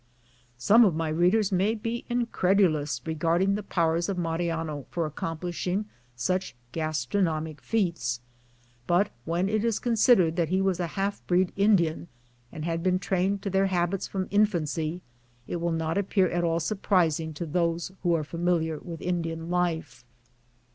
Some 0.57 0.83
of 0.83 0.95
my 0.95 1.09
readers 1.09 1.51
may 1.51 1.75
be 1.75 2.05
incredulous 2.09 2.99
regarding 3.05 3.53
the 3.53 3.61
powers 3.61 4.09
of 4.09 4.17
Mariano 4.17 4.87
for 4.89 5.05
accomplishing 5.05 5.85
such 6.15 6.55
gastronomic 6.71 7.61
feats; 7.61 8.19
but 8.87 9.11
when 9.25 9.47
it 9.47 9.63
is 9.63 9.77
considered 9.77 10.37
that 10.37 10.49
he 10.49 10.59
was 10.59 10.79
a 10.79 10.87
half 10.97 11.21
breed 11.27 11.51
Indian, 11.55 12.07
and 12.51 12.65
had 12.65 12.81
been 12.81 12.97
trained 12.97 13.43
to 13.43 13.51
their 13.51 13.67
habits 13.67 14.07
from 14.07 14.27
infancy, 14.31 15.03
it 15.47 15.57
will 15.57 15.71
not 15.71 15.99
appear 15.99 16.27
at 16.31 16.43
all 16.43 16.59
surprising 16.59 17.31
to 17.35 17.45
those 17.45 17.91
who 18.01 18.15
are 18.15 18.23
familiar 18.23 18.79
with 18.79 19.03
Indian 19.03 19.51
life. 19.51 20.03
MONTE. 20.03 20.13